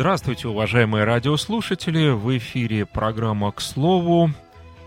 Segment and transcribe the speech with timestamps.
[0.00, 2.08] Здравствуйте, уважаемые радиослушатели!
[2.08, 4.30] В эфире программа «К слову».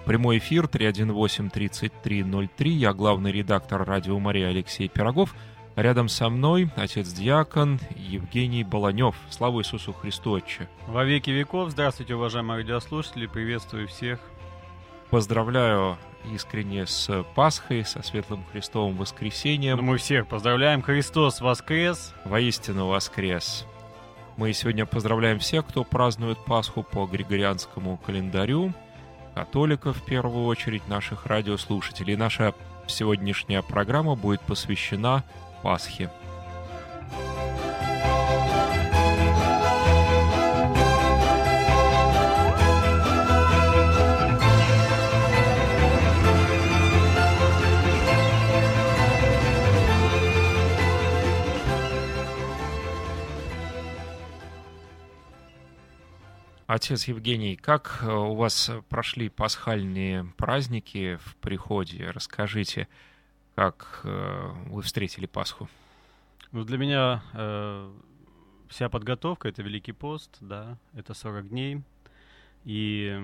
[0.05, 2.69] Прямой эфир 318-3303.
[2.69, 5.35] Я главный редактор «Радио Мария» Алексей Пирогов.
[5.75, 9.15] Рядом со мной отец-диакон Евгений Баланев.
[9.29, 10.67] Слава Иисусу Христу, Отче!
[10.87, 11.69] Во веки веков.
[11.69, 13.27] Здравствуйте, уважаемые радиослушатели.
[13.27, 14.19] Приветствую всех.
[15.11, 15.99] Поздравляю
[16.33, 19.77] искренне с Пасхой, со Светлым Христовым воскресением.
[19.77, 20.81] Ну, мы всех поздравляем.
[20.81, 22.15] Христос воскрес!
[22.25, 23.67] Воистину воскрес!
[24.35, 28.73] Мы сегодня поздравляем всех, кто празднует Пасху по Григорианскому календарю,
[29.35, 32.15] католиков в первую очередь, наших радиослушателей.
[32.15, 32.55] Наша
[32.87, 35.23] сегодняшняя программа будет посвящена
[35.61, 36.09] Пасхе.
[56.73, 62.09] Отец Евгений, как э, у вас прошли пасхальные праздники в приходе?
[62.09, 62.87] Расскажите,
[63.53, 65.69] как э, вы встретили Пасху?
[66.51, 67.91] Ну, для меня э,
[68.69, 71.83] вся подготовка— это Великий пост, да, это 40 дней.
[72.65, 73.21] И,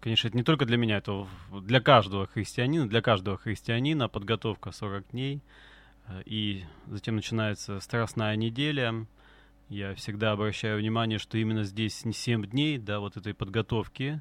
[0.00, 5.08] конечно, это не только для меня, это для каждого христианина, для каждого христианина подготовка 40
[5.12, 5.40] дней.
[6.06, 9.06] Э, и затем начинается Страстная неделя—
[9.68, 14.20] я всегда обращаю внимание, что именно здесь не 7 дней, да, вот этой подготовки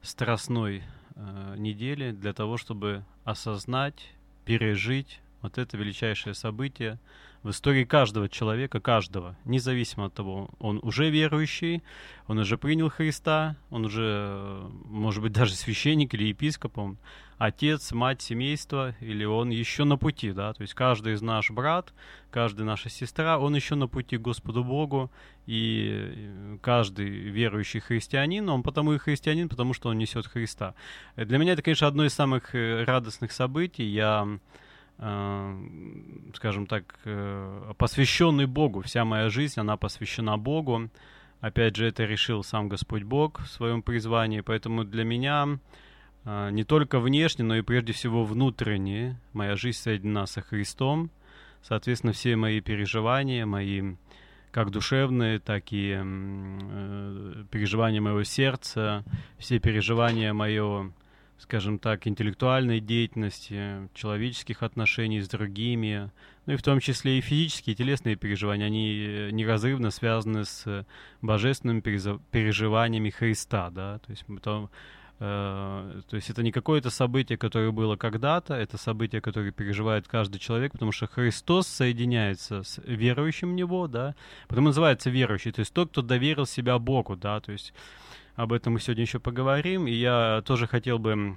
[0.00, 0.82] страстной
[1.14, 4.12] э, недели для того, чтобы осознать,
[4.44, 6.98] пережить вот это величайшее событие
[7.42, 11.82] в истории каждого человека, каждого, независимо от того, он уже верующий,
[12.26, 16.96] он уже принял Христа, он уже, может быть, даже священник или епископ, он
[17.38, 21.92] отец, мать семейства, или он еще на пути, да, то есть каждый из наш брат,
[22.30, 25.10] каждая наша сестра, он еще на пути к Господу Богу,
[25.46, 30.74] и каждый верующий христианин, он потому и христианин, потому что он несет Христа.
[31.16, 33.84] Для меня это, конечно, одно из самых э, радостных событий.
[33.84, 34.38] Я
[34.98, 35.54] Э,
[36.34, 38.80] скажем так, э, посвященный Богу.
[38.82, 40.88] Вся моя жизнь, она посвящена Богу.
[41.40, 44.40] Опять же, это решил сам Господь Бог в своем призвании.
[44.40, 45.58] Поэтому для меня
[46.26, 51.10] не только внешне, но и прежде всего внутренне моя жизнь соединена со Христом.
[51.62, 53.94] Соответственно, все мои переживания, мои
[54.50, 59.04] как душевные, так и э, переживания моего сердца,
[59.38, 60.92] все переживания моего
[61.38, 66.10] скажем так, интеллектуальной деятельности, человеческих отношений с другими,
[66.46, 70.86] ну и в том числе и физические, и телесные переживания, они э, неразрывно связаны с
[71.20, 74.70] божественными переживаниями Христа, да, то есть то,
[75.18, 80.38] э, то есть это не какое-то событие, которое было когда-то, это событие, которое переживает каждый
[80.38, 84.14] человек, потому что Христос соединяется с верующим в Него, да,
[84.48, 87.72] потому называется верующий, то есть тот, кто доверил себя Богу, да, то есть
[88.36, 89.86] об этом мы сегодня еще поговорим.
[89.86, 91.36] И я тоже хотел бы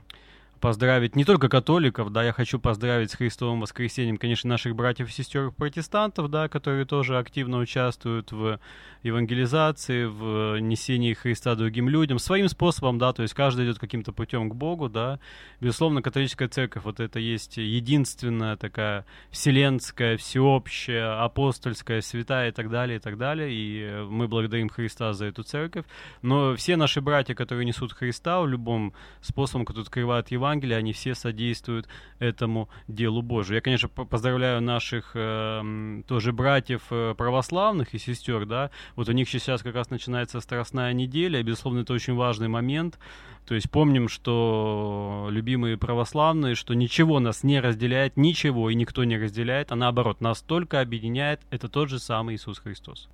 [0.60, 5.12] поздравить не только католиков, да, я хочу поздравить с Христовым воскресением, конечно, наших братьев и
[5.12, 8.60] сестер протестантов, да, которые тоже активно участвуют в
[9.04, 14.50] евангелизации, в несении Христа другим людям, своим способом, да, то есть каждый идет каким-то путем
[14.50, 15.20] к Богу, да.
[15.62, 22.98] Безусловно, католическая церковь, вот это есть единственная такая вселенская, всеобщая, апостольская, святая и так далее,
[22.98, 25.86] и так далее, и мы благодарим Христа за эту церковь,
[26.22, 30.94] но все наши братья, которые несут Христа в любом способом, который открывает Евангелие, Евангелия, они
[30.94, 31.88] все содействуют
[32.18, 33.56] этому делу Божию.
[33.56, 39.30] Я, конечно, поздравляю наших э, тоже братьев э, православных и сестер, да, вот у них
[39.30, 42.98] сейчас как раз начинается Страстная неделя, безусловно, это очень важный момент,
[43.46, 49.18] то есть помним, что любимые православные, что ничего нас не разделяет, ничего и никто не
[49.18, 53.08] разделяет, а наоборот, нас только объединяет, это тот же самый Иисус Христос.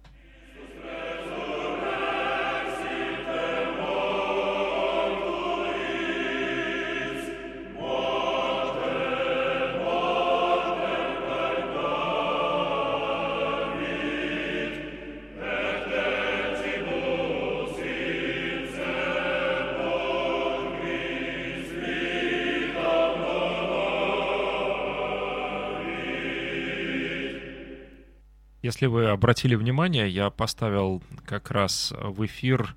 [28.76, 32.76] Если вы обратили внимание, я поставил как раз в эфир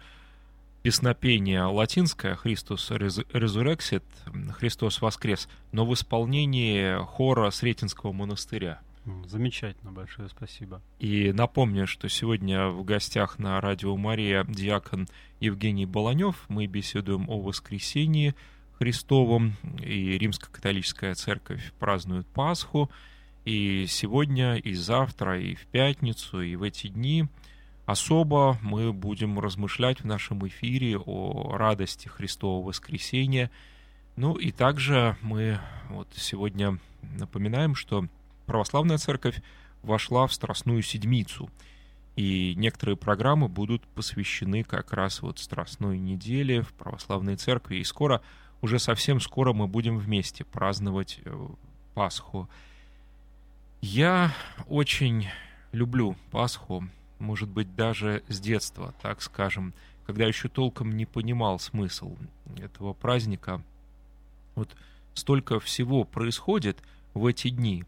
[0.84, 4.04] песнопение латинское «Христос резурексит»,
[4.52, 8.80] «Христос воскрес», но в исполнении хора Сретенского монастыря.
[9.26, 10.80] Замечательно, большое спасибо.
[11.00, 15.08] И напомню, что сегодня в гостях на радио Мария диакон
[15.40, 16.44] Евгений Баланев.
[16.46, 18.36] Мы беседуем о воскресении
[18.78, 22.88] Христовом, и Римско-католическая церковь празднует Пасху–
[23.48, 27.28] и сегодня, и завтра, и в пятницу, и в эти дни
[27.86, 33.50] особо мы будем размышлять в нашем эфире о радости Христового воскресения.
[34.16, 38.06] Ну и также мы вот сегодня напоминаем, что
[38.44, 39.40] православная церковь
[39.82, 41.48] вошла в Страстную Седмицу.
[42.16, 47.76] И некоторые программы будут посвящены как раз вот Страстной неделе в православной церкви.
[47.76, 48.20] И скоро,
[48.60, 51.48] уже совсем скоро мы будем вместе праздновать э,
[51.94, 52.46] Пасху.
[53.80, 54.34] Я
[54.68, 55.28] очень
[55.70, 56.88] люблю Пасху,
[57.20, 59.72] может быть, даже с детства, так скажем,
[60.06, 62.16] когда еще толком не понимал смысл
[62.58, 63.62] этого праздника.
[64.56, 64.74] Вот
[65.14, 66.78] столько всего происходит
[67.14, 67.84] в эти дни,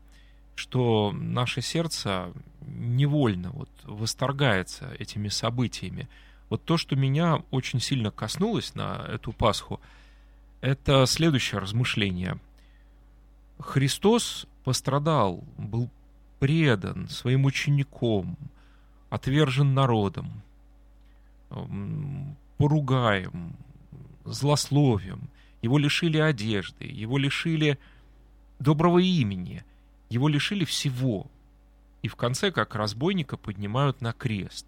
[0.54, 6.08] что наше сердце невольно вот восторгается этими событиями.
[6.50, 9.80] Вот то, что меня очень сильно коснулось на эту Пасху,
[10.60, 12.38] это следующее размышление.
[13.60, 15.90] Христос пострадал, был
[16.38, 18.36] предан своим учеником,
[19.10, 20.42] отвержен народом,
[22.56, 23.54] поругаем,
[24.24, 25.28] злословием,
[25.62, 27.78] его лишили одежды, его лишили
[28.58, 29.64] доброго имени,
[30.08, 31.26] его лишили всего.
[32.02, 34.66] И в конце, как разбойника, поднимают на крест.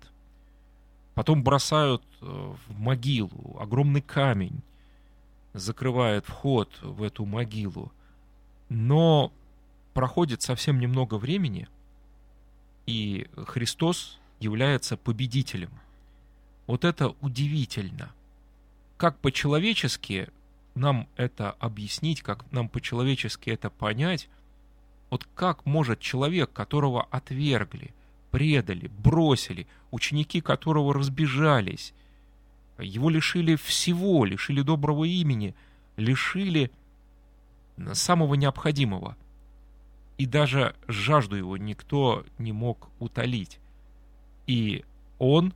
[1.15, 4.62] Потом бросают э, в могилу огромный камень,
[5.55, 7.93] закрывает вход в эту могилу.
[8.75, 9.35] Но
[9.93, 11.69] проходит совсем немного времени,
[12.87, 15.69] и Христос является победителем.
[16.67, 18.11] Вот это удивительно.
[18.97, 20.31] Как по-человечески
[20.75, 24.31] нам это объяснить, как нам по-человечески это понять,
[25.11, 27.93] вот как может человек, которого отвергли,
[28.31, 31.93] предали, бросили, ученики которого разбежались,
[32.79, 35.55] его лишили всего, лишили доброго имени,
[35.99, 36.71] лишили
[37.93, 39.17] самого необходимого.
[40.19, 43.59] И даже жажду его никто не мог утолить.
[44.47, 44.85] И
[45.19, 45.55] он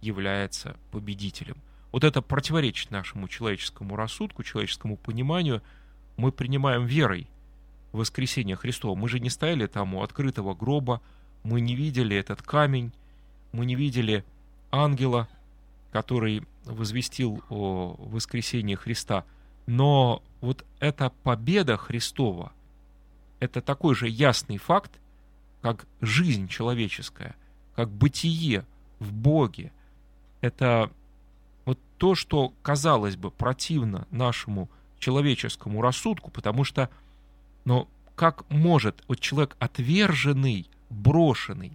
[0.00, 1.56] является победителем.
[1.92, 5.62] Вот это противоречит нашему человеческому рассудку, человеческому пониманию.
[6.16, 7.28] Мы принимаем верой
[7.92, 8.94] воскресение Христова.
[8.94, 11.00] Мы же не стояли там у открытого гроба,
[11.42, 12.92] мы не видели этот камень,
[13.52, 14.24] мы не видели
[14.70, 15.28] ангела,
[15.92, 19.24] который возвестил о воскресении Христа.
[19.68, 22.52] Но вот эта победа Христова,
[23.38, 24.98] это такой же ясный факт,
[25.60, 27.36] как жизнь человеческая,
[27.76, 28.64] как бытие
[28.98, 29.70] в Боге.
[30.40, 30.90] Это
[31.66, 36.88] вот то, что, казалось бы, противно нашему человеческому рассудку, потому что,
[37.66, 41.72] но как может вот человек отверженный, брошенный,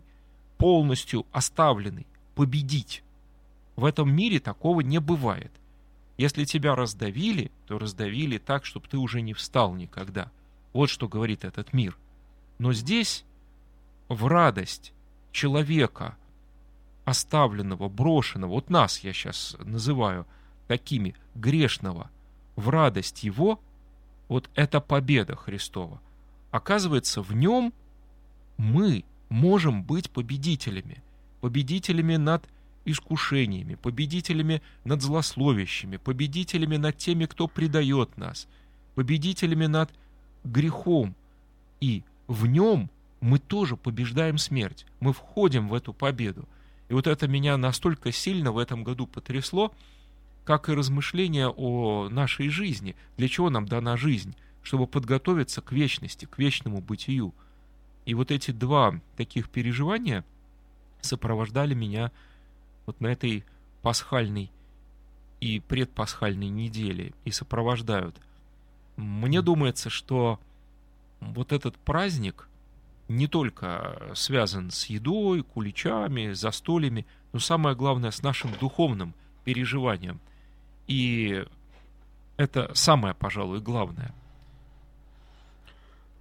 [0.57, 3.03] полностью оставленный, победить?
[3.75, 5.51] В этом мире такого не бывает.
[6.17, 10.31] Если тебя раздавили, то раздавили так, чтобы ты уже не встал никогда.
[10.71, 11.97] Вот что говорит этот мир.
[12.59, 13.25] Но здесь
[14.09, 14.93] в радость
[15.31, 16.15] человека,
[17.05, 20.27] оставленного, брошенного, вот нас я сейчас называю
[20.67, 22.09] такими, грешного,
[22.55, 23.59] в радость его,
[24.27, 25.99] вот это победа Христова.
[26.51, 27.73] Оказывается, в нем
[28.57, 31.03] мы можем быть победителями.
[31.41, 32.47] Победителями над
[32.85, 38.47] искушениями, победителями над злословящими, победителями над теми, кто предает нас,
[38.95, 39.91] победителями над
[40.43, 41.15] грехом.
[41.79, 42.89] И в нем
[43.21, 44.85] мы тоже побеждаем смерть.
[44.99, 46.47] Мы входим в эту победу.
[46.89, 49.73] И вот это меня настолько сильно в этом году потрясло,
[50.43, 52.95] как и размышления о нашей жизни.
[53.17, 54.35] Для чего нам дана жизнь?
[54.61, 57.33] Чтобы подготовиться к вечности, к вечному бытию.
[58.05, 60.25] И вот эти два таких переживания
[61.01, 62.11] сопровождали меня
[62.85, 63.43] вот на этой
[63.81, 64.51] пасхальной
[65.39, 68.15] и предпасхальной неделе и сопровождают.
[68.95, 70.39] Мне думается, что
[71.19, 72.47] вот этот праздник
[73.07, 79.13] не только связан с едой, куличами, застольями, но самое главное с нашим духовным
[79.43, 80.19] переживанием.
[80.87, 81.45] И
[82.37, 84.13] это самое, пожалуй, главное.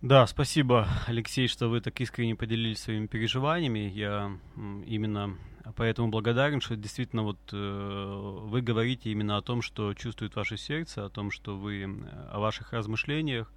[0.01, 3.91] Да, спасибо, Алексей, что вы так искренне поделились своими переживаниями.
[3.95, 4.37] Я
[4.85, 5.37] именно
[5.77, 11.05] поэтому благодарен, что действительно вот э, вы говорите именно о том, что чувствует ваше сердце,
[11.05, 11.85] о том, что вы
[12.31, 13.53] о ваших размышлениях,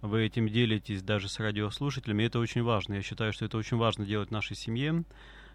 [0.00, 2.94] вы этим делитесь даже с радиослушателями, это очень важно.
[2.94, 5.04] Я считаю, что это очень важно делать в нашей семье,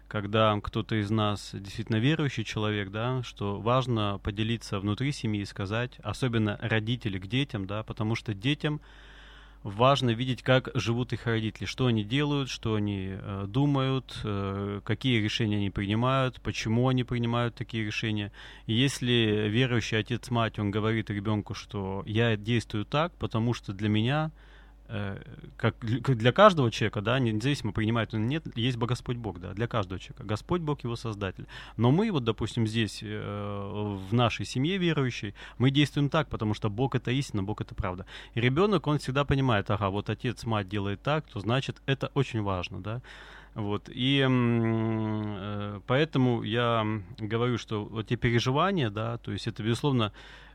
[0.08, 5.98] когда кто-то из нас действительно верующий человек, да, что важно поделиться внутри семьи и сказать,
[6.02, 8.80] особенно родители к детям, да, потому что детям
[9.62, 15.20] важно видеть, как живут их родители, что они делают, что они э, думают, э, какие
[15.20, 18.32] решения они принимают, почему они принимают такие решения.
[18.66, 24.30] И если верующий отец-мать, он говорит ребенку, что я действую так, потому что для меня
[25.56, 30.00] как для каждого человека, да, независимо принимает он нет, есть Господь Бог, да, для каждого
[30.00, 30.24] человека.
[30.24, 31.46] Господь Бог его создатель.
[31.76, 36.70] Но мы вот, допустим, здесь, э, в нашей семье верующей, мы действуем так, потому что
[36.70, 38.06] Бог это истина, Бог это правда.
[38.34, 42.42] И ребенок, он всегда понимает, ага, вот отец, мать делает так, то значит это очень
[42.42, 43.02] важно, да.
[43.54, 43.88] Вот.
[43.88, 46.86] И э, поэтому я
[47.18, 50.12] говорю, что вот те переживания, да, то есть это, безусловно,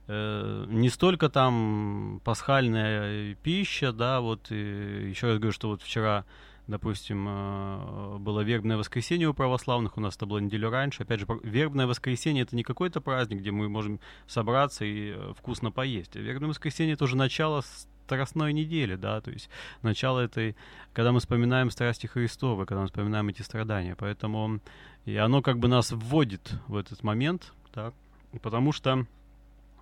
[0.07, 6.25] э, не столько там пасхальная пища, да, вот, и еще раз говорю, что вот вчера,
[6.67, 11.27] допустим, э, было вербное воскресенье у православных, у нас это было неделю раньше, опять же,
[11.43, 16.49] вербное воскресенье это не какой-то праздник, где мы можем собраться и э, вкусно поесть, вербное
[16.49, 17.63] воскресенье это уже начало
[18.05, 19.49] страстной недели, да, то есть
[19.81, 20.55] начало этой,
[20.93, 24.59] когда мы вспоминаем страсти Христовы, когда мы вспоминаем эти страдания, поэтому
[25.05, 27.93] и оно как бы нас вводит в этот момент, так,
[28.41, 29.05] потому что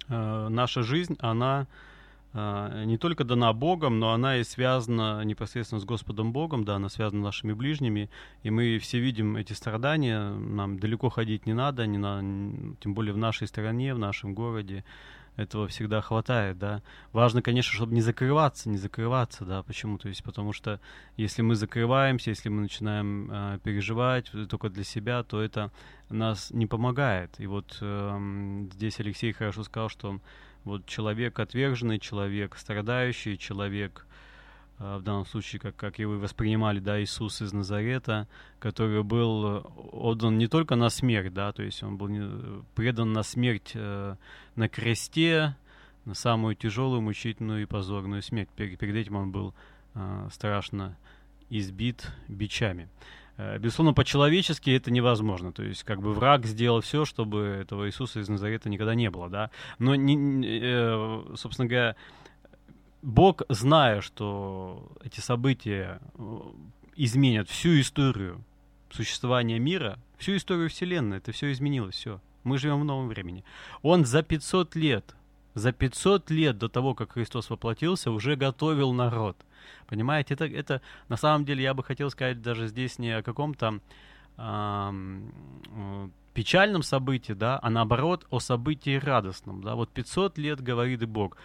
[0.10, 1.68] э, наша жизнь, она
[2.34, 6.90] э, не только дана Богом, но она и связана непосредственно с Господом Богом, да, она
[6.90, 8.10] связана с нашими ближними,
[8.44, 12.20] и мы все видим эти страдания, нам далеко ходить не надо, не на,
[12.80, 14.84] тем более в нашей стране, в нашем городе,
[15.36, 16.82] этого всегда хватает, да.
[17.12, 19.98] Важно, конечно, чтобы не закрываться, не закрываться, да, почему?
[19.98, 20.80] То есть, потому что
[21.18, 25.72] если мы закрываемся, если мы начинаем э, переживать только для себя, то это
[26.10, 27.40] нас не помогает.
[27.40, 30.20] И вот э, здесь Алексей хорошо сказал, что
[30.64, 34.06] вот человек отверженный, человек страдающий, человек
[34.84, 38.28] в данном случае, как, как и вы воспринимали, да, Иисус из Назарета,
[38.60, 42.10] который был отдан не только на смерть, да, то есть он был
[42.76, 44.16] предан на смерть э,
[44.56, 45.56] на кресте,
[46.06, 48.50] на самую тяжелую, мучительную и позорную смерть.
[48.56, 49.54] Перед, перед этим он был
[49.96, 50.98] э, страшно
[51.50, 52.90] избит бичами.
[53.38, 55.52] Э, безусловно, по-человечески это невозможно.
[55.52, 59.30] То есть, как бы враг сделал все, чтобы этого Иисуса из Назарета никогда не было,
[59.30, 59.50] да.
[59.80, 61.96] Но, не, э, собственно говоря,
[63.04, 66.40] Бог, зная, что эти события э,
[66.96, 68.42] изменят всю историю
[68.90, 72.22] существования мира, всю историю Вселенной, это все изменилось, все.
[72.46, 73.44] Мы живем в новом времени.
[73.82, 75.16] Он за 500 лет,
[75.54, 79.36] за 500 лет до того, как Христос воплотился, уже готовил народ.
[79.88, 83.82] Понимаете, это, это на самом деле я бы хотел сказать даже здесь не о каком-то
[84.38, 85.28] э,
[86.34, 89.62] печальном событии, да, а наоборот о событии радостном.
[89.62, 89.76] Да.
[89.76, 91.36] Вот 500 лет говорит и Бог.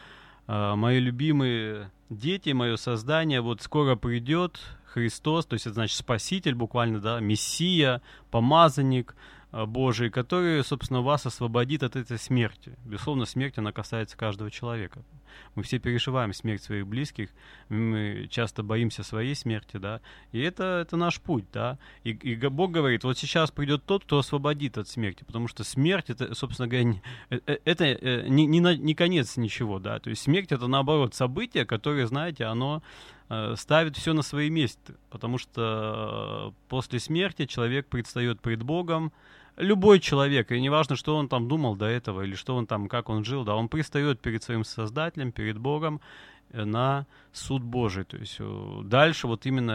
[0.49, 6.55] А, мои любимые дети, мое создание, вот скоро придет Христос, то есть это значит Спаситель
[6.55, 8.00] буквально, да, Мессия,
[8.31, 9.14] помазанник
[9.52, 12.76] Божий, который, собственно, вас освободит от этой смерти.
[12.85, 15.02] Безусловно, смерть, она касается каждого человека.
[15.55, 17.31] Мы все переживаем смерть своих близких,
[17.69, 20.00] мы часто боимся своей смерти, да,
[20.33, 21.78] и это, это наш путь, да.
[22.05, 26.11] И, и Бог говорит, вот сейчас придет тот, кто освободит от смерти, потому что смерть,
[26.11, 30.11] это, собственно говоря, не, э, э, это э, не, не, не конец ничего, да, то
[30.11, 32.83] есть смерть это, наоборот, событие, которое, знаете, оно
[33.57, 39.12] ставит все на свои места, потому что после смерти человек предстает пред Богом,
[39.59, 43.09] любой человек, и неважно, что он там думал до этого, или что он там, как
[43.09, 46.00] он жил, да, он пристает перед своим Создателем, перед Богом
[46.50, 48.05] э, на суд Божий.
[48.05, 49.73] То есть э, дальше вот именно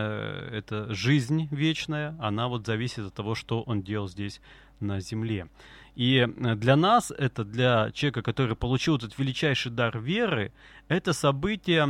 [0.51, 4.41] эта жизнь вечная, она вот зависит от того, что он делал здесь
[4.79, 5.47] на земле.
[5.95, 10.51] И э, для нас, это для человека, который получил этот величайший дар веры,
[10.87, 11.85] это событие,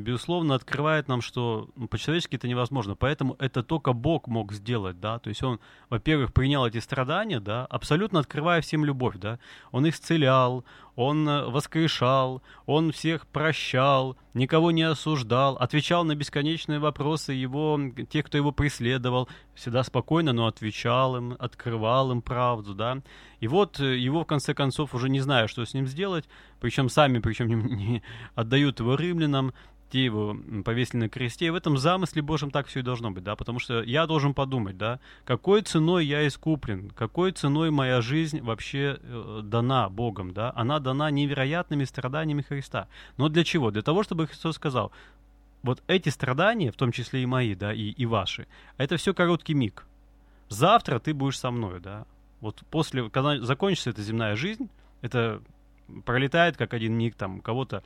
[0.00, 2.94] безусловно, открывает нам, что ну, по-человечески это невозможно.
[2.94, 5.18] Поэтому это только Бог мог сделать, да.
[5.18, 9.38] То есть он, во-первых, принял эти страдания, да, абсолютно открывая всем любовь, да.
[9.72, 10.64] Он исцелял,
[10.94, 17.78] он э, воскрешал, он всех прощал, никого не осуждал, отвечал на бесконечные вопросы его,
[18.10, 22.98] тех, кто его преследовал, всегда спокойно, но отвечал им, открывал им правду, да.
[23.40, 26.28] И вот э, его, в конце концов, уже не знаю, что с ним сделать,
[26.60, 28.02] причем сами, причем не, не
[28.34, 29.52] отдают его римлянам,
[29.90, 31.46] те его повесили на кресте.
[31.46, 34.34] И в этом замысле Божьем так все и должно быть, да, потому что я должен
[34.34, 40.52] подумать, да, какой ценой я искуплен, какой ценой моя жизнь вообще э, дана Богом, да,
[40.54, 42.88] она дана невероятными страданиями Христа.
[43.16, 43.70] Но для чего?
[43.70, 44.92] Для того, чтобы Христос сказал,
[45.62, 48.46] вот эти страдания, в том числе и мои, да, и, и ваши,
[48.76, 49.86] это все короткий миг.
[50.48, 52.06] Завтра ты будешь со мной, да.
[52.40, 54.68] Вот после, когда закончится эта земная жизнь,
[55.02, 55.42] это
[56.04, 57.82] пролетает как один миг, там, у кого-то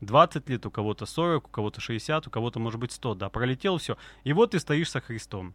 [0.00, 3.78] 20 лет, у кого-то 40, у кого-то 60, у кого-то, может быть, 100, да, пролетел
[3.78, 3.96] все.
[4.24, 5.54] И вот ты стоишь со Христом.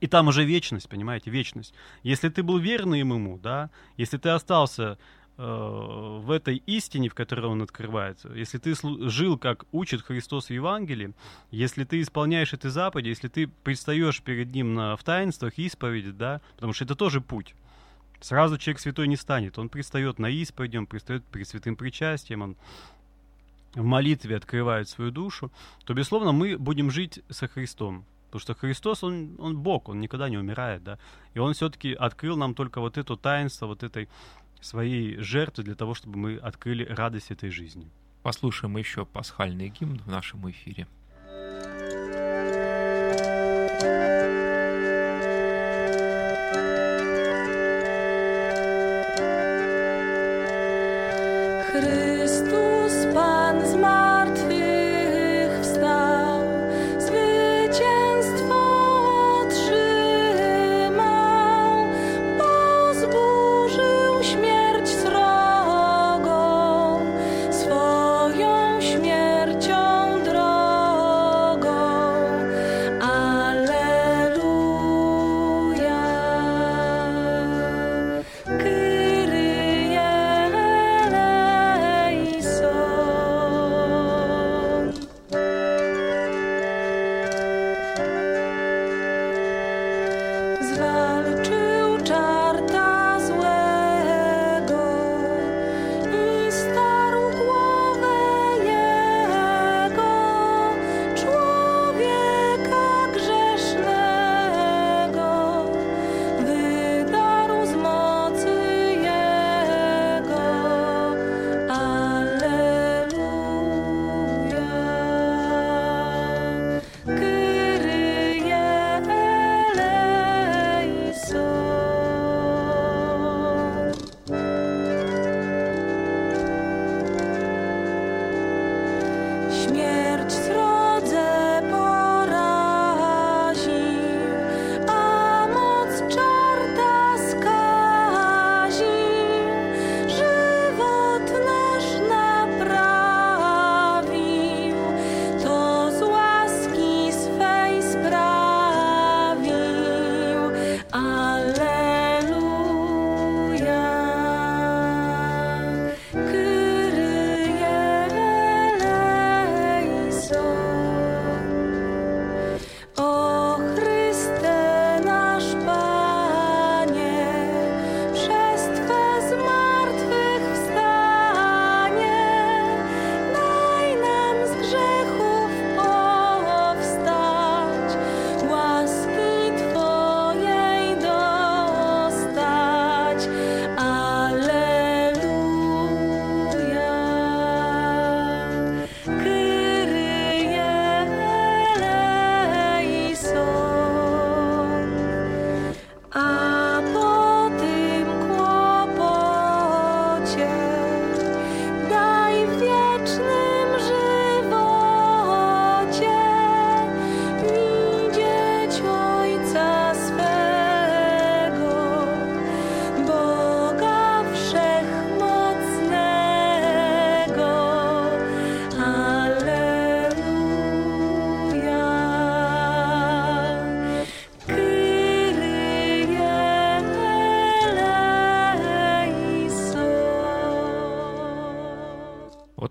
[0.00, 1.74] И там уже вечность, понимаете, вечность.
[2.02, 4.98] Если ты был верный ему, да, если ты остался
[5.36, 8.74] э, в этой истине, в которой он открывается, если ты
[9.10, 11.12] жил, как учит Христос в Евангелии,
[11.50, 16.40] если ты исполняешь эти заповеди, если ты предстаешь перед ним на, в таинствах, исповеди, да,
[16.54, 17.54] потому что это тоже путь.
[18.20, 19.58] Сразу человек святой не станет.
[19.58, 22.56] Он пристает на исповедь, он пристает перед святым причастием, он
[23.74, 25.50] в молитве открывает свою душу,
[25.84, 28.04] то, безусловно, мы будем жить со Христом.
[28.26, 30.98] Потому что Христос, он, он Бог, он никогда не умирает, да.
[31.34, 34.08] И он все-таки открыл нам только вот это таинство, вот этой
[34.60, 37.88] своей жертвы для того, чтобы мы открыли радость этой жизни.
[38.22, 40.86] Послушаем еще пасхальный гимн в нашем эфире.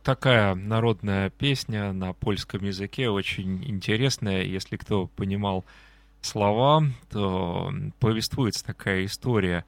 [0.09, 4.41] Такая народная песня на польском языке, очень интересная.
[4.41, 5.65] Если кто понимал
[6.21, 9.65] слова, то повествуется такая история,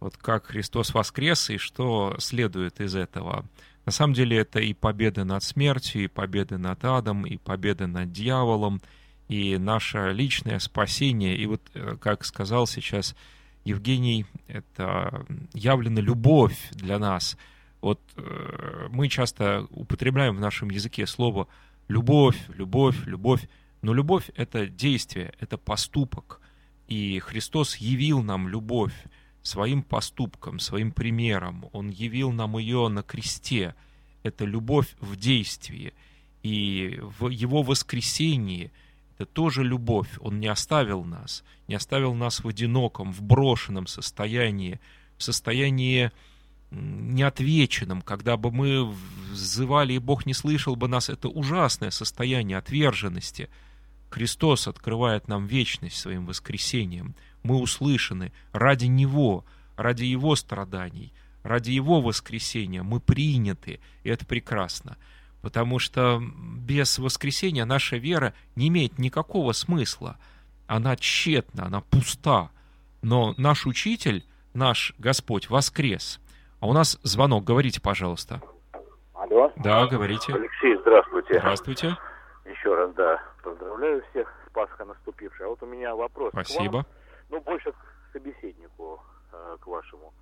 [0.00, 3.44] вот как Христос воскрес и что следует из этого.
[3.86, 8.10] На самом деле это и победа над смертью, и победа над адом, и победа над
[8.10, 8.82] дьяволом,
[9.28, 11.36] и наше личное спасение.
[11.36, 13.14] И вот, э, как сказал сейчас
[13.64, 17.38] Евгений, это явлена любовь для нас–
[17.84, 21.48] вот э, мы часто употребляем в нашем языке слово
[21.86, 23.46] любовь, любовь, любовь,
[23.82, 26.40] но любовь— это действие, это поступок.
[26.88, 28.94] И Христос явил нам любовь
[29.42, 31.66] своим поступком, своим примером.
[31.72, 33.74] Он явил нам ее на кресте.
[34.22, 35.92] Это любовь в действии.
[36.42, 38.72] И в его воскресении
[39.18, 40.08] это тоже любовь.
[40.20, 44.80] Он не оставил нас, не оставил нас в одиноком, в брошенном состоянии,
[45.18, 46.12] в состоянии
[46.74, 48.92] неотвеченным, когда бы мы
[49.30, 53.48] взывали, и Бог не слышал бы нас, это ужасное состояние отверженности.
[54.10, 57.14] Христос открывает нам вечность своим воскресением.
[57.42, 59.44] Мы услышаны ради Него,
[59.76, 62.82] ради Его страданий, ради Его воскресения.
[62.82, 64.96] Мы приняты, и это прекрасно.
[65.42, 66.22] Потому что
[66.58, 70.16] без воскресения наша вера не имеет никакого смысла.
[70.66, 72.50] Она тщетна, она пуста.
[73.02, 76.20] Но наш Учитель, наш Господь воскрес–
[76.64, 78.40] а у нас звонок, говорите, пожалуйста.
[79.12, 79.52] Алло.
[79.56, 80.32] Да, говорите.
[80.32, 81.38] Алексей, здравствуйте.
[81.38, 81.98] Здравствуйте.
[82.46, 85.44] Еще раз, да, поздравляю всех с Пасхой наступившей.
[85.44, 86.70] А вот у меня вопрос Спасибо.
[86.70, 86.86] к вам.
[87.28, 87.76] Ну, больше к
[88.14, 90.14] собеседнику, э, к вашему.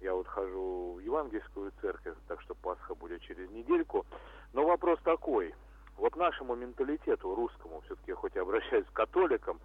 [0.00, 4.06] Я вот хожу в евангельскую церковь, так что Пасха будет через недельку.
[4.52, 5.52] Но вопрос такой.
[5.96, 9.58] Вот нашему менталитету, русскому, все-таки хоть и обращаюсь к католикам,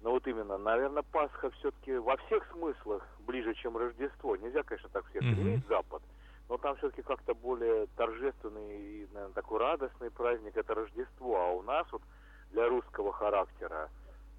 [0.00, 4.36] но вот именно, наверное, Пасха все-таки во всех смыслах ближе, чем Рождество.
[4.36, 5.68] Нельзя, конечно, так всех mm-hmm.
[5.68, 6.02] Запад
[6.48, 11.62] но там все-таки как-то более торжественный и, наверное, такой радостный праздник это Рождество, а у
[11.62, 12.02] нас вот
[12.50, 13.90] для русского характера,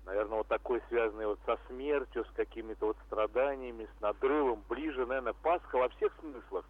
[0.06, 5.34] наверное, вот такой связанный вот со смертью, с какими-то вот страданиями, с надрывом, ближе, наверное,
[5.34, 6.66] Пасха во всех смыслах,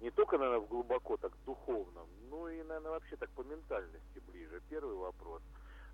[0.00, 4.60] не только, наверное, глубоко так духовном, но и, наверное, вообще так по ментальности ближе.
[4.68, 5.42] Первый вопрос.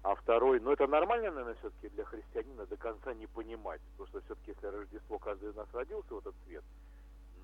[0.03, 4.21] А второй, ну это нормально, наверное, все-таки для христианина до конца не понимать, потому что
[4.23, 6.65] все-таки если Рождество каждый из нас родился в этот свет,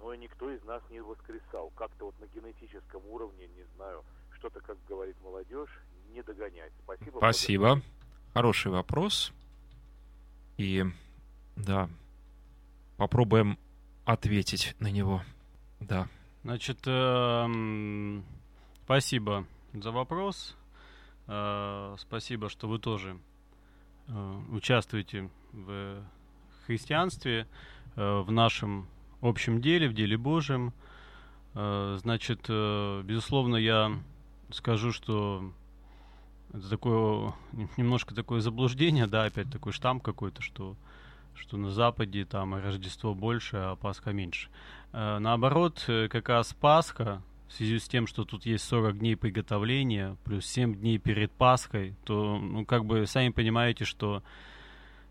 [0.01, 1.71] но никто из нас не воскресал.
[1.77, 4.05] Как-то вот на генетическом уровне, не знаю,
[4.39, 5.71] что-то, как говорит молодежь,
[6.11, 6.73] не догонять.
[6.83, 7.19] Спасибо.
[7.19, 7.63] Спасибо.
[7.63, 7.93] Благодарю.
[8.35, 9.33] Хороший вопрос.
[10.57, 10.85] И
[11.55, 11.89] да,
[12.97, 13.57] попробуем
[14.05, 15.23] ответить на него.
[15.81, 16.09] Да.
[16.43, 18.21] Значит, э,
[18.85, 20.58] спасибо за вопрос.
[21.29, 23.19] Э, спасибо, что вы тоже
[24.09, 26.03] э, участвуете в
[26.67, 27.47] христианстве,
[27.97, 28.89] э, в нашем
[29.21, 30.73] общем деле, в деле Божьем.
[31.55, 33.91] Значит, безусловно, я
[34.51, 35.51] скажу, что
[36.53, 37.35] это такое
[37.77, 40.77] немножко такое заблуждение, да, опять такой штамп какой-то, что
[41.35, 44.51] что на Западе там Рождество больше, а Пасха меньше.
[44.93, 50.47] Наоборот, как раз Пасха, в связи с тем, что тут есть 40 дней приготовления, плюс
[50.47, 54.23] 7 дней перед Пасхой, то, ну, как бы, сами понимаете, что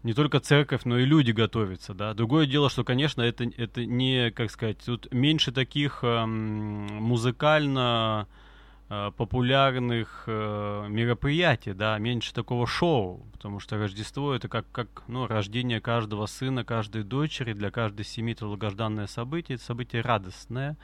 [0.04, 2.14] не только церковь, но и люди готовятся, да.
[2.14, 8.28] Другое дело, что, конечно, это, это не, как сказать, тут меньше таких э, музыкально
[8.90, 15.26] э, популярных э, мероприятий, да, меньше такого шоу, потому что Рождество это как, как ну,
[15.26, 20.78] рождение каждого сына, каждой дочери, для каждой семьи это долгожданное событие, это событие радостное.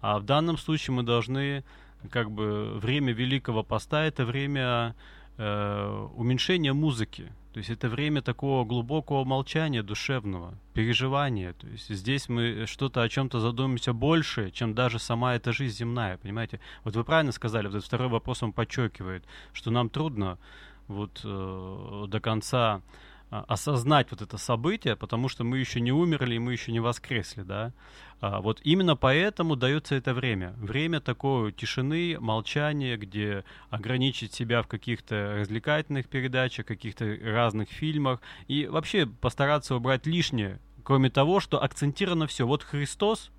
[0.00, 1.64] А в данном случае мы должны,
[2.10, 4.94] как бы, время Великого Поста это время
[5.36, 11.52] э, уменьшения музыки, то есть это время такого глубокого молчания душевного, переживания.
[11.54, 16.16] То есть здесь мы что-то о чем-то задумаемся больше, чем даже сама эта жизнь земная,
[16.18, 16.60] понимаете?
[16.84, 20.38] Вот вы правильно сказали, вот этот второй вопрос он подчеркивает, что нам трудно
[20.86, 22.82] вот э, до конца
[23.30, 27.42] осознать вот это событие, потому что мы еще не умерли и мы еще не воскресли,
[27.42, 27.72] да.
[28.20, 30.54] А, вот именно поэтому дается это время.
[30.58, 38.66] Время такой тишины, молчания, где ограничить себя в каких-то развлекательных передачах, каких-то разных фильмах и
[38.66, 42.46] вообще постараться убрать лишнее, кроме того, что акцентировано все.
[42.46, 43.30] Вот Христос,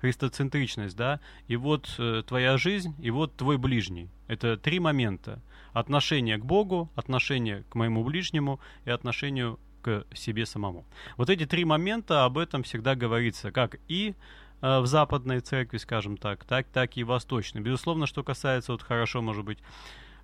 [0.00, 4.08] христоцентричность, да, и вот э, твоя жизнь, и вот твой ближний.
[4.28, 5.40] Это три момента
[5.72, 10.84] отношение к Богу, отношение к моему ближнему и отношению к себе самому.
[11.16, 14.14] Вот эти три момента, об этом всегда говорится, как и
[14.60, 17.60] э, в западной церкви, скажем так, так, так и восточной.
[17.60, 19.58] Безусловно, что касается, вот хорошо, может быть,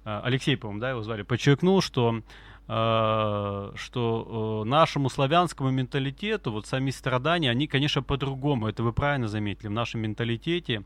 [0.05, 2.23] э, Алексей, по-моему, да, его звали, подчеркнул, что
[2.69, 8.69] э, что э, нашему славянскому менталитету, вот сами страдания, они, конечно, по-другому.
[8.69, 9.69] Это вы правильно заметили.
[9.69, 10.85] В нашем менталитете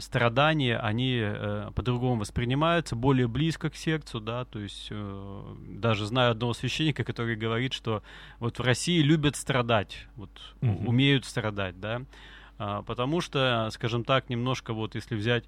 [0.00, 6.32] страдания, они э, по-другому воспринимаются, более близко к сердцу, да, то есть э, даже знаю
[6.32, 8.02] одного священника, который говорит, что
[8.40, 10.88] вот в России любят страдать, вот угу.
[10.88, 12.02] умеют страдать, да,
[12.58, 15.44] а, потому что, скажем так, немножко вот если взять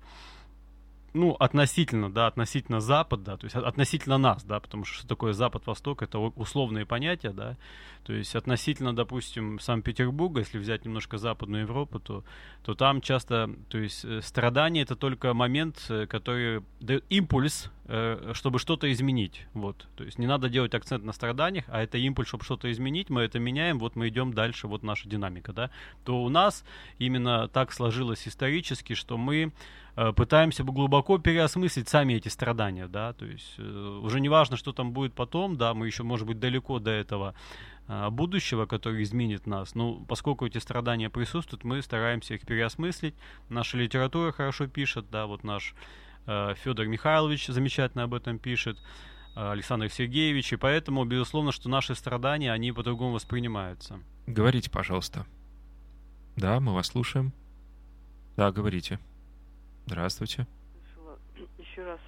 [1.15, 6.03] ну, относительно, да, относительно Запада, то есть относительно нас, да, потому что что такое Запад-Восток,
[6.03, 7.57] это условные понятия, да,
[8.05, 12.25] то есть относительно, допустим, Санкт-Петербурга, если взять немножко Западную Европу, то,
[12.63, 18.33] то там часто, то есть э, страдание это только момент, э, который дает импульс, э,
[18.35, 22.29] чтобы что-то изменить, вот, то есть не надо делать акцент на страданиях, а это импульс,
[22.29, 25.71] чтобы что-то изменить, мы это меняем, вот мы идем дальше, вот наша динамика, да,
[26.05, 26.65] то у нас
[26.99, 29.53] именно так сложилось исторически, что мы
[30.17, 34.93] пытаемся глубоко переосмыслить сами эти страдания, да, то есть э, уже не важно, что там
[34.93, 37.35] будет потом, да, мы еще, может быть, далеко до этого
[37.89, 43.15] э, будущего, который изменит нас, но поскольку эти страдания присутствуют, мы стараемся их переосмыслить,
[43.49, 45.75] наша литература хорошо пишет, да, вот наш
[46.27, 48.79] Федор Михайлович замечательно об этом пишет,
[49.35, 54.01] Александр Сергеевич, и поэтому, безусловно, что наши страдания, они по-другому воспринимаются.
[54.27, 55.25] Говорите, пожалуйста.
[56.37, 57.33] Да, мы вас слушаем.
[58.37, 58.99] Да, говорите.
[59.89, 60.47] Здравствуйте.
[61.59, 61.99] Еще раз,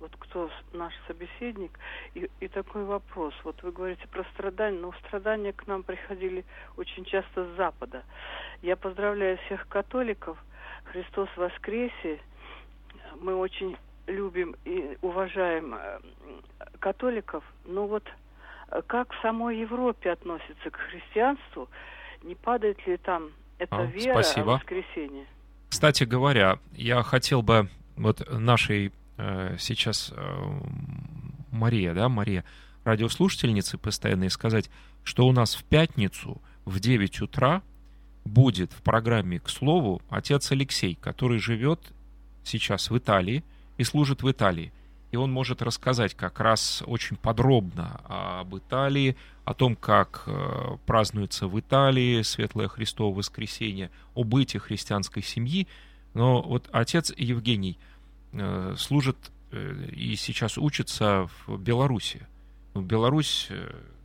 [0.00, 1.78] вот кто наш собеседник,
[2.14, 3.34] и, и такой вопрос.
[3.44, 6.46] Вот вы говорите про страдания, но страдания к нам приходили
[6.78, 8.04] очень часто с Запада.
[8.62, 10.38] Я поздравляю всех католиков.
[10.84, 12.20] Христос воскресе.
[13.20, 15.98] мы очень любим и уважаем э,
[16.78, 18.04] католиков, но вот
[18.70, 21.68] э, как в самой Европе относится к христианству,
[22.22, 24.44] не падает ли там эта а, вера спасибо.
[24.44, 25.26] в воскресенье?
[25.68, 30.60] Кстати говоря, я хотел бы вот нашей э, сейчас э,
[31.50, 32.44] Мария, да, Мария,
[32.84, 34.70] радиослушательницы постоянно сказать,
[35.02, 37.62] что у нас в пятницу в 9 утра
[38.24, 41.80] будет в программе «К слову» отец Алексей, который живет
[42.44, 43.44] сейчас в Италии
[43.76, 44.72] и служит в Италии.
[45.12, 51.46] И он может рассказать как раз очень подробно об Италии, о том, как э, празднуется
[51.46, 55.68] в Италии Светлое Христово воскресенье, о быте христианской семьи.
[56.14, 57.78] Но вот отец Евгений
[58.32, 59.16] э, служит
[59.52, 62.26] э, и сейчас учится в Беларуси.
[62.74, 63.48] Ну, Беларусь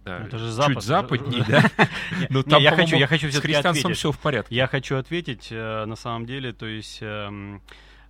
[0.05, 0.75] да, это же запад.
[0.75, 1.63] чуть западнее, да?
[2.29, 4.55] Но там, я хочу, я хочу с христианством все в порядке.
[4.55, 7.61] Я хочу ответить, на самом деле, то есть эм,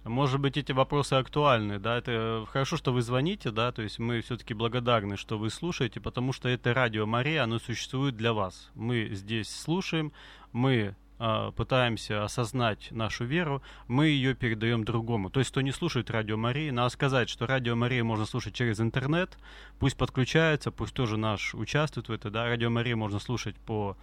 [0.03, 4.21] может быть, эти вопросы актуальны, да, это хорошо, что вы звоните, да, то есть мы
[4.21, 8.71] все-таки благодарны, что вы слушаете, потому что это радио Мария, оно существует для вас.
[8.73, 10.11] Мы здесь слушаем,
[10.53, 15.29] мы э, пытаемся осознать нашу веру, мы ее передаем другому.
[15.29, 18.81] То есть, кто не слушает радио Марии, надо сказать, что радио Мария можно слушать через
[18.81, 19.37] интернет,
[19.77, 23.95] пусть подключается, пусть тоже наш участвует в этом, да, радио Мария можно слушать по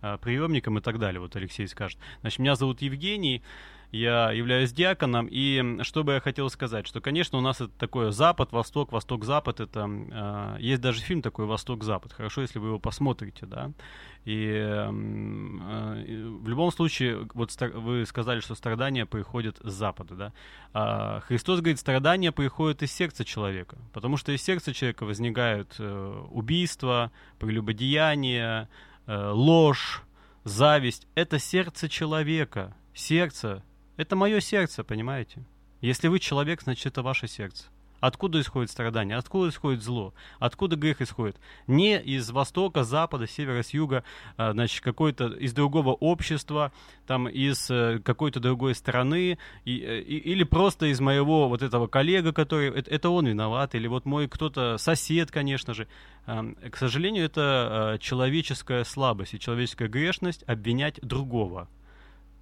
[0.00, 1.98] э, приемникам и так далее, вот Алексей скажет.
[2.22, 3.42] Значит, меня зовут Евгений,
[3.92, 8.10] я являюсь диаконом, и что бы я хотел сказать, что, конечно, у нас это такое
[8.10, 13.44] Запад, Восток, Восток-Запад, это э, есть даже фильм такой Восток-Запад, хорошо, если вы его посмотрите,
[13.44, 13.70] да,
[14.24, 20.32] и э, в любом случае, вот вы сказали, что страдания приходят с Запада, да,
[20.72, 26.24] а Христос говорит, страдания приходят из сердца человека, потому что из сердца человека возникают э,
[26.30, 28.70] убийства, прелюбодеяния,
[29.06, 30.02] э, ложь,
[30.44, 33.62] зависть, это сердце человека, сердце
[33.96, 35.44] это мое сердце, понимаете?
[35.80, 37.64] Если вы человек, значит это ваше сердце.
[38.02, 39.16] Откуда исходит страдание?
[39.16, 40.12] Откуда исходит зло?
[40.40, 41.36] Откуда грех исходит?
[41.68, 44.02] Не из востока, запада, севера, с юга,
[44.36, 46.72] а, значит, какой-то из другого общества,
[47.06, 51.86] там, из э, какой-то другой страны, и, э, и, или просто из моего вот этого
[51.86, 55.86] коллега, который, это, это он виноват, или вот мой кто-то сосед, конечно же.
[56.26, 61.68] К сожалению, это а, человеческая слабость и человеческая грешность обвинять другого.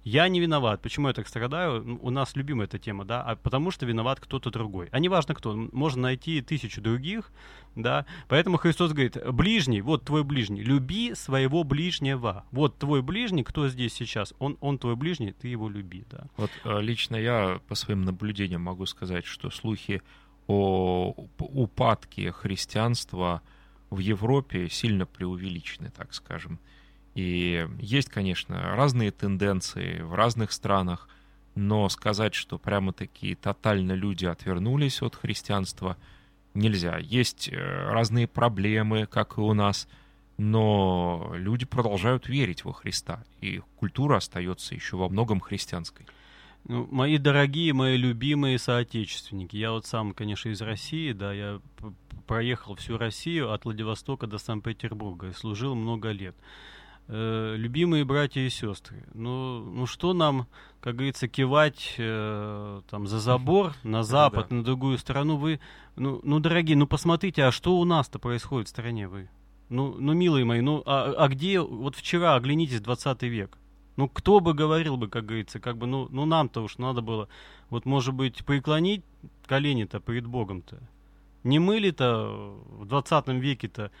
[0.03, 0.81] Я не виноват.
[0.81, 1.99] Почему я так страдаю?
[2.01, 4.89] У нас любимая эта тема, да, а потому что виноват кто-то другой.
[4.91, 7.31] А не важно кто, можно найти тысячу других,
[7.75, 8.05] да.
[8.27, 12.45] Поэтому Христос говорит, ближний, вот твой ближний, люби своего ближнего.
[12.51, 16.25] Вот твой ближний, кто здесь сейчас, он, он твой ближний, ты его люби, да.
[16.35, 20.01] Вот э, лично я по своим наблюдениям могу сказать, что слухи
[20.47, 23.41] о упадке христианства
[23.91, 26.59] в Европе сильно преувеличены, так скажем.
[27.15, 31.09] И есть, конечно, разные тенденции в разных странах,
[31.55, 35.97] но сказать, что прямо такие тотально люди отвернулись от христианства,
[36.53, 36.97] нельзя.
[36.97, 39.89] Есть э, разные проблемы, как и у нас,
[40.37, 46.05] но люди продолжают верить во Христа, и культура остается еще во многом христианской.
[46.63, 51.59] Ну, мои дорогие, мои любимые соотечественники, я вот сам, конечно, из России, да, я
[52.27, 56.35] проехал всю Россию от Владивостока до Санкт-Петербурга и служил много лет
[57.11, 60.47] э, любимые братья и сестры, ну, ну что нам,
[60.79, 65.35] как говорится, кивать э, там за забор на запад, на другую сторону?
[65.35, 65.59] Вы,
[65.97, 69.29] ну, ну, дорогие, ну посмотрите, а что у нас-то происходит в стране вы?
[69.69, 73.57] Ну, ну, милые мои, ну, а, а где, вот вчера, оглянитесь, 20 век.
[73.97, 77.27] Ну, кто бы говорил бы, как говорится, как бы, ну, ну нам-то уж надо было,
[77.69, 79.03] вот, может быть, преклонить
[79.45, 80.79] колени-то перед Богом-то.
[81.43, 83.91] Не мы ли-то в 20 веке-то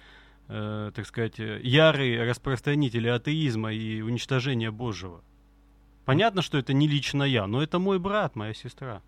[0.51, 5.23] э, так сказать, ярые распространители атеизма и уничтожения Божьего.
[6.05, 9.01] Понятно, что это не лично я, но это мой брат, моя сестра.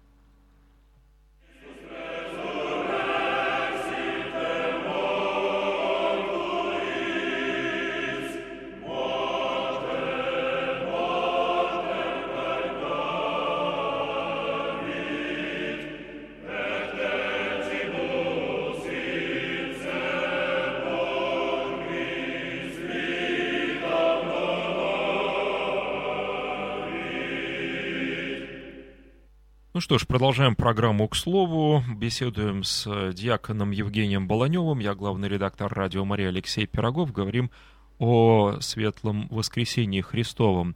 [29.81, 31.83] Что ж, продолжаем программу «К слову».
[31.95, 34.77] Беседуем с диаконом Евгением Баланевым.
[34.77, 37.11] Я главный редактор радио Мария Алексей Пирогов.
[37.11, 37.49] Говорим
[37.97, 40.75] о Светлом Воскресении Христовом.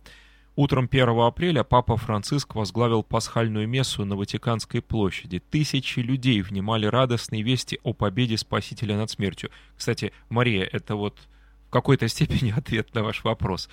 [0.56, 5.44] Утром 1 апреля Папа Франциск возглавил пасхальную мессу на Ватиканской площади.
[5.52, 9.52] Тысячи людей внимали радостные вести о победе Спасителя над смертью.
[9.78, 11.20] Кстати, Мария, это вот
[11.68, 13.70] в какой-то степени ответ на ваш вопрос.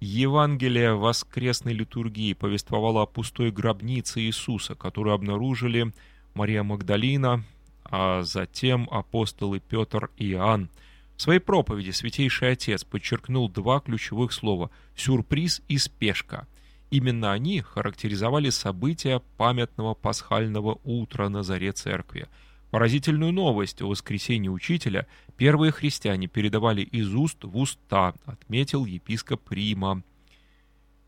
[0.00, 5.92] Евангелие воскресной литургии повествовало о пустой гробнице Иисуса, которую обнаружили
[6.32, 7.44] Мария Магдалина,
[7.84, 10.70] а затем апостолы Петр и Иоанн.
[11.18, 16.46] В своей проповеди Святейший Отец подчеркнул два ключевых слова– сюрприз и спешка.
[16.90, 22.26] Именно они характеризовали события памятного пасхального утра на заре церкви.
[22.70, 25.06] Поразительную новость о воскресении учителя
[25.36, 30.02] первые христиане передавали из уст в уста, отметил епископ Рима.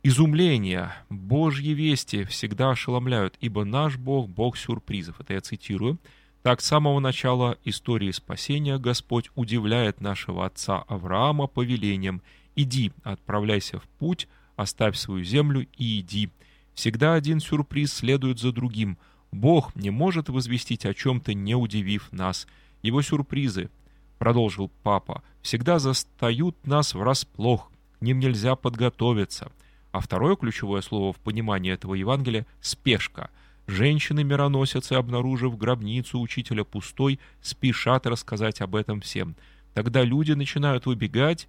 [0.03, 5.21] Изумление, Божьи вести всегда ошеломляют, ибо наш Бог– Бог сюрпризов.
[5.21, 5.99] Это я цитирую.
[6.43, 12.21] Так, с самого начала истории спасения Господь удивляет нашего отца Авраама повелением
[12.57, 16.31] «Иди, отправляйся в путь, оставь свою землю и иди».
[16.75, 18.99] Всегда один сюрприз следует за другим.
[19.33, 22.47] Бог не может возвестить о чем-то, не удивив нас.
[22.83, 23.71] Его сюрпризы,
[24.19, 29.51] продолжил папа, всегда застают нас врасплох, к ним нельзя подготовиться.
[29.91, 33.31] А второе ключевое слово в понимании этого Евангелия– спешка–
[33.67, 39.37] Женщины-мироносицы, обнаружив гробницу учителя пустой, спешат рассказать об этом всем.
[39.73, 41.49] Тогда люди начинают выбегать,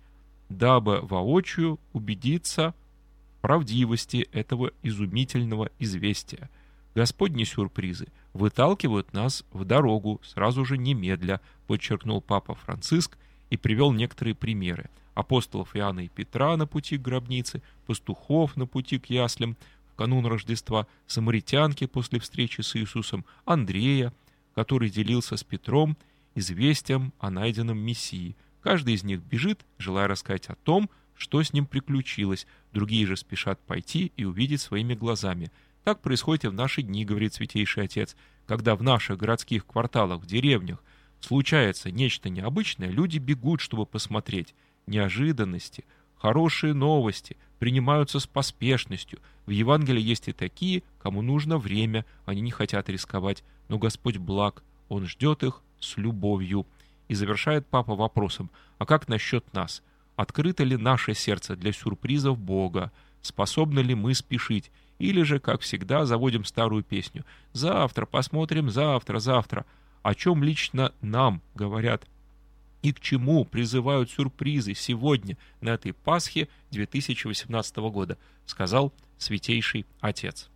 [0.50, 2.74] дабы воочию убедиться
[3.38, 6.50] в правдивости этого изумительного известия.
[6.96, 13.18] Господни сюрпризы выталкивают нас в дорогу сразу же немедля, подчеркнул папа Франциск
[13.50, 14.90] и привел некоторые примеры.
[15.16, 19.58] Апостолов Иоанна и Петра на пути к гробнице, пастухов на пути к яслям–
[19.96, 24.14] канун Рождества, самаритянки после встречи с Иисусом, Андрея,
[24.56, 25.98] который делился с Петром
[26.36, 28.36] известием о найденном Мессии.
[28.62, 33.60] Каждый из них бежит, желая рассказать о том, что с ним приключилось, другие же спешат
[33.62, 35.52] пойти и увидеть своими глазами.
[35.84, 38.16] Так происходит и в наши дни, говорит Святейший Отец,
[38.46, 40.84] когда в наших городских кварталах, в деревнях
[41.20, 44.56] случается нечто необычное, люди бегут, чтобы посмотреть.
[44.88, 52.42] Неожиданности, хорошие новости принимаются с поспешностью– в Евангелии есть и такие, кому нужно время, они
[52.42, 56.66] не хотят рисковать, но Господь благ, Он ждет их с любовью.
[57.10, 59.84] И завершает папа вопросом, а как насчет нас?
[60.16, 62.92] Открыто ли наше сердце для сюрпризов Бога?
[63.22, 64.72] Способны ли мы спешить?
[65.04, 69.66] Или же, как всегда, заводим старую песню «Завтра посмотрим, завтра, завтра».
[70.02, 72.08] О чем лично нам говорят
[72.82, 80.50] и к чему призывают сюрпризы сегодня на этой Пасхе 2018 года, сказал Святейший Отец.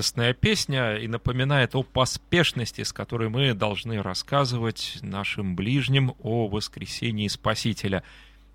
[0.00, 6.48] Такая радостная песня и напоминает о поспешности, с которой мы должны рассказывать нашим ближним о
[6.48, 8.02] воскресении Спасителя.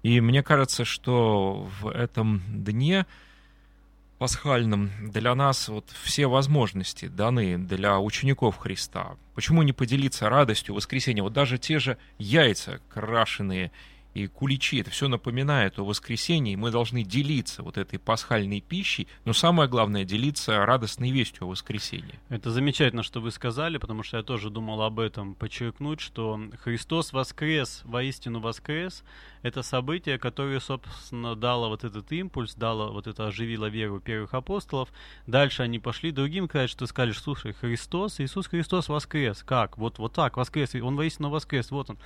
[0.04, 3.06] И мне кажется, что в этом дне
[4.18, 9.16] пасхальном для нас вот все возможности даны для учеников Христа.
[9.36, 11.22] Почему не поделиться радостью воскресения?
[11.22, 13.72] Вот даже те же яйца крашеные
[14.16, 14.80] и куличи.
[14.80, 20.05] Это все напоминает о воскресении, мы должны делиться вот этой пасхальной пищей, но самое главное
[20.05, 22.20] делиться радостной вестью о воскресении.
[22.30, 27.11] Это замечательно, что вы сказали, потому что я тоже думал об этом подчеркнуть, что Христос
[27.13, 29.03] воскрес, воистину воскрес,
[29.45, 34.89] это событие, которое, собственно, дало вот этот импульс, дало вот это оживило веру первых апостолов.
[35.28, 39.43] Дальше они пошли другим сказать, что сказали, слушай, Христос, Иисус Христос воскрес.
[39.43, 39.78] Как?
[39.78, 41.97] Вот, вот так, воскрес, Он воистину воскрес, вот Он.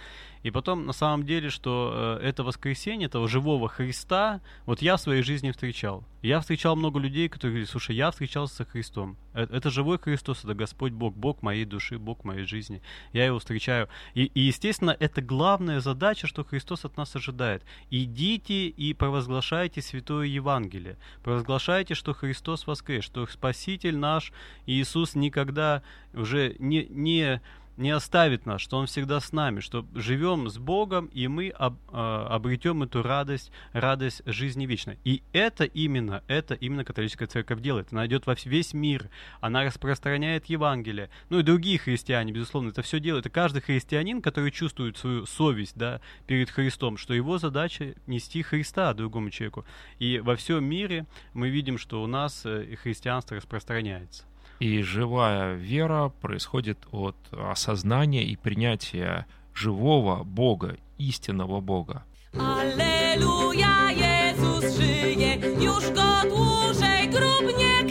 [0.44, 5.02] И потом, на самом деле, что э, это воскресенье, этого живого Христа, вот я в
[5.02, 6.04] своей жизни встречал.
[6.22, 9.18] Я встречал много людей, которые говорили, слушай, я встречался со Христом.
[9.34, 12.82] Это, это живой Христос, это Господь Бог, Бог моей души, Бог моей жизни.
[13.14, 13.88] Я его встречаю.
[14.16, 17.64] И, и, естественно, это главная задача, что Христос от нас ожидает.
[17.90, 20.98] Идите и провозглашайте Святое Евангелие.
[21.24, 24.34] Провозглашайте, что Христос воскрес, что Спаситель наш
[24.66, 25.84] Иисус никогда
[26.14, 27.42] уже не, не
[27.80, 31.78] не оставит нас, что Он всегда с нами, что живем с Богом, и мы об,
[31.92, 35.00] э, обретем эту радость, радость жизни вечной.
[35.06, 37.88] И это именно, это именно католическая церковь делает.
[37.92, 39.10] Она идет во весь мир,
[39.42, 41.10] она распространяет Евангелие.
[41.30, 43.26] Ну и другие христиане, безусловно, это все делает.
[43.26, 48.94] И каждый христианин, который чувствует свою совесть да, перед Христом, что его задача нести Христа
[48.94, 49.66] другому человеку.
[50.00, 54.29] И во всем мире мы видим, что у нас э, христианство распространяется.
[54.60, 62.04] И живая вера происходит от осознания и принятия живого Бога, истинного Бога.
[62.34, 67.84] Аллилуйя, Иисус żyje, już go dłużej grób nie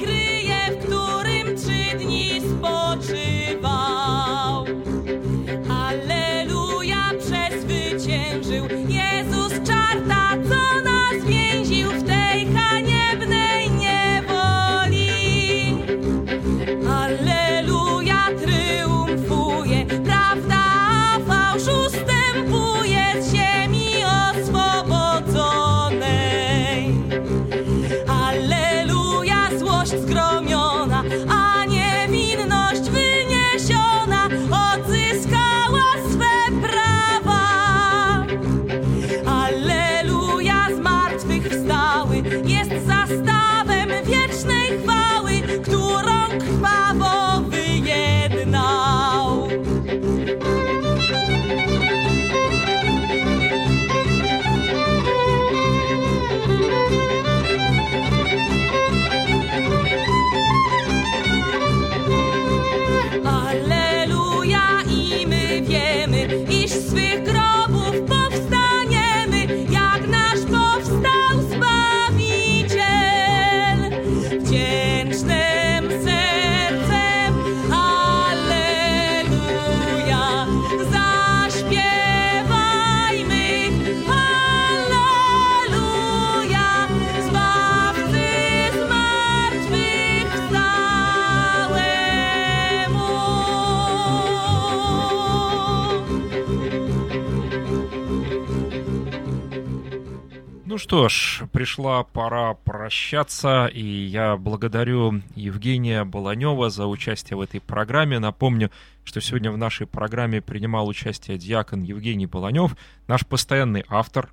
[100.88, 108.18] что ж, пришла пора прощаться, и я благодарю Евгения Баланева за участие в этой программе.
[108.18, 108.70] Напомню,
[109.04, 112.74] что сегодня в нашей программе принимал участие диакон Евгений Баланев,
[113.06, 114.30] наш постоянный автор.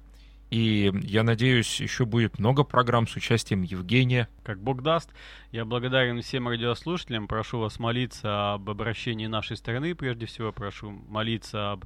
[0.50, 4.30] И я надеюсь, еще будет много программ с участием Евгения.
[4.46, 5.10] Как Бог даст.
[5.52, 7.28] Я благодарен всем радиослушателям.
[7.28, 9.94] Прошу вас молиться об обращении нашей страны.
[9.94, 11.84] Прежде всего, прошу молиться об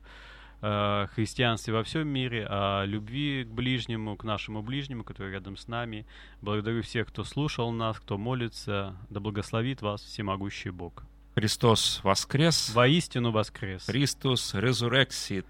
[0.62, 5.68] э, христианстве во всем мире, о любви к ближнему, к нашему ближнему, который рядом с
[5.68, 6.06] нами.
[6.42, 8.96] Благодарю всех, кто слушал нас, кто молится.
[9.10, 11.04] Да благословит вас всемогущий Бог.
[11.36, 12.72] Христос воскрес.
[12.74, 13.86] Воистину воскрес.
[13.86, 15.46] Христос резурексит.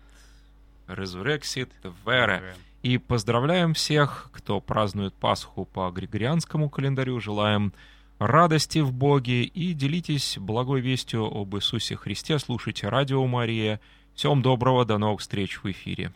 [0.87, 1.71] Резурексит
[2.05, 2.55] вере.
[2.81, 7.19] И поздравляем всех, кто празднует Пасху по Григорианскому календарю.
[7.19, 7.73] Желаем
[8.19, 12.39] радости в Боге и делитесь благой вестью об Иисусе Христе.
[12.39, 13.79] Слушайте Радио Мария.
[14.19, 16.11] Всем доброго, до новых встреч в эфире.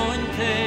[0.00, 0.59] monte